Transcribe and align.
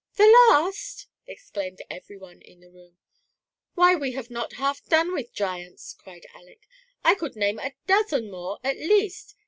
"The 0.15 0.25
last!" 0.51 1.05
exclaimed 1.27 1.83
every 1.87 2.17
one 2.17 2.41
in 2.41 2.59
the 2.59 2.71
room. 2.71 2.97
"Why, 3.75 3.93
we 3.95 4.13
have 4.13 4.31
not 4.31 4.53
half 4.53 4.83
done 4.87 5.13
with 5.13 5.31
giants," 5.31 5.93
cried 5.93 6.25
Aleck;" 6.33 6.67
I 7.05 7.13
could 7.13 7.35
name 7.35 7.59
a 7.59 7.75
dozen 7.85 8.31
more 8.31 8.57
at 8.63 8.77
least. 8.77 9.35